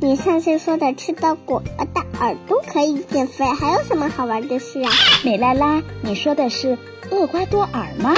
[0.00, 4.90] 你上次说的吃到果的耳朵可以减肥，还有什么好玩的事啊？
[5.24, 6.78] 美拉拉，你说的是
[7.10, 8.14] 厄瓜多尔吗？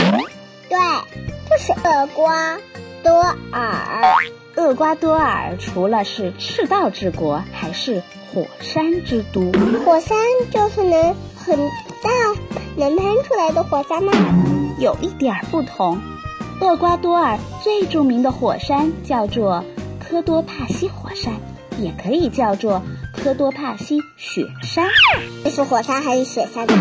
[0.68, 0.78] 对，
[1.50, 2.58] 就是厄瓜
[3.02, 3.10] 多
[3.52, 4.02] 尔。
[4.56, 9.50] 厄瓜多尔除了是赤道之国，还是火山之都。
[9.84, 10.16] 火山
[10.50, 11.56] 就是能很
[12.02, 12.10] 大
[12.76, 14.12] 能喷出来的火山吗？
[14.78, 16.00] 有一点不同。
[16.60, 19.64] 厄瓜多尔最著名的火山叫做
[19.98, 21.32] 科多帕西火山，
[21.78, 22.82] 也可以叫做
[23.14, 24.88] 科多帕西雪山。
[25.44, 26.74] 这是火山还是雪山呢？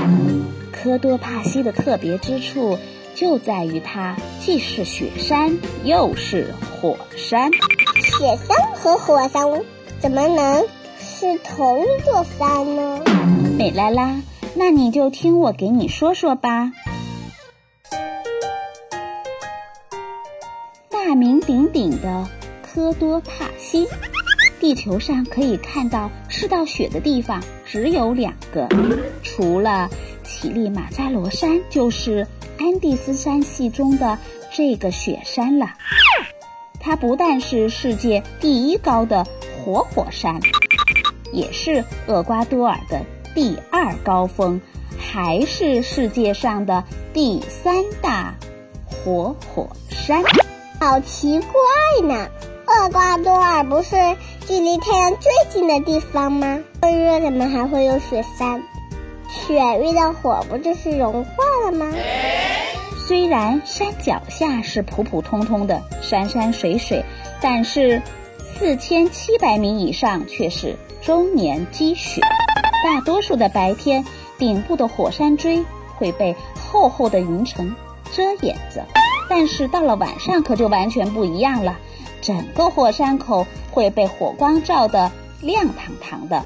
[0.71, 2.77] 科多帕西的特别之处
[3.13, 7.51] 就在于它既是雪山又是火山。
[7.51, 9.45] 雪山和火山
[9.99, 10.65] 怎么能
[10.97, 12.99] 是同一座山呢？
[13.57, 14.21] 美拉拉，
[14.55, 16.71] 那你就听我给你说说吧。
[20.89, 22.27] 大名鼎鼎的
[22.63, 23.87] 科多帕西，
[24.61, 28.69] 地球上可以看到赤道雪的地方只有两个，
[29.23, 29.89] 除了
[30.23, 32.27] 乞力马扎罗山，就是
[32.59, 34.19] 安第斯山系中的
[34.53, 35.73] 这个雪山了。
[36.79, 39.25] 它不但是世界第一高的
[39.57, 40.39] 活火山，
[41.33, 43.03] 也是厄瓜多尔的
[43.33, 44.61] 第二高峰，
[44.95, 48.35] 还是世界上的第三大
[48.85, 50.23] 活火山。
[50.79, 52.27] 好奇怪呢！
[52.71, 53.97] 厄瓜多尔不是
[54.47, 56.57] 距离太阳最近的地方吗？
[56.81, 58.63] 这么热，怎么还会有雪山？
[59.27, 61.33] 雪遇到火，不就是融化
[61.65, 61.93] 了吗？
[63.05, 67.03] 虽然山脚下是普普通通的山山水水，
[67.41, 68.01] 但是
[68.39, 72.21] 四千七百米以上却是终年积雪。
[72.85, 74.03] 大多数的白天，
[74.37, 75.61] 顶部的火山锥
[75.97, 77.75] 会被厚厚的云层
[78.13, 78.85] 遮掩着，
[79.29, 81.77] 但是到了晚上可就完全不一样了，
[82.21, 85.11] 整个火山口会被火光照得
[85.41, 86.45] 亮堂堂的。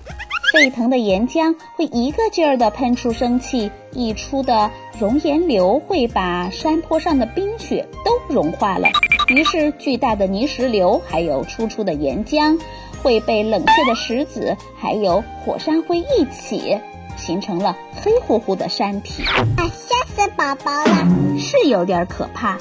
[0.54, 8.88] 沸腾的岩浆会一个劲儿地喷出生气，溢出的熔岩流会把山坡上的冰雪都融化了。
[9.28, 12.58] 于是，巨大的泥石流还有突出的岩浆
[13.04, 16.78] 会被冷却的石子还有火山灰一起，
[17.18, 19.24] 形成了黑乎乎的山体。
[19.58, 21.08] 啊，吓死宝宝了！
[21.38, 22.58] 是有点可怕。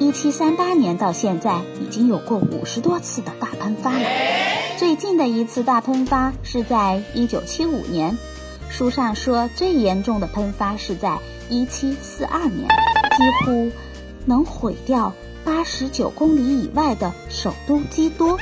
[0.00, 4.06] 一七三八年到现在，已经有过五十多次的大喷发了。
[4.76, 8.18] 最近的一次大喷发是在一九七五年，
[8.68, 11.18] 书上说最严重的喷发是在
[11.48, 12.68] 一七四二年，
[13.16, 13.70] 几乎
[14.26, 15.12] 能毁掉
[15.44, 18.36] 八十九公里以外的首都基多。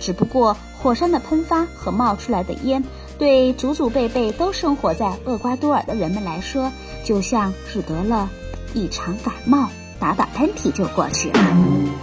[0.00, 2.84] 只不过火山的喷发和冒出来的烟，
[3.18, 6.70] 对祖祖辈辈都生活在厄瓜多尔的人们来说，
[7.02, 8.30] 就像是得了
[8.74, 9.68] 一场感冒。
[9.98, 11.40] 打打喷嚏就过去了。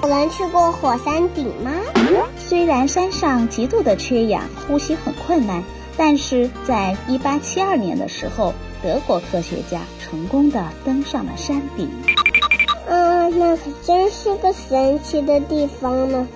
[0.04, 1.72] 有人去过火山顶吗？
[2.38, 5.64] 虽然山上极度的缺氧，呼吸很困难，
[5.96, 11.90] 但是在一八七二年的时候，德国科学家成功的登上了山顶。
[12.88, 16.28] 嗯，那可真是个神奇的地方呢。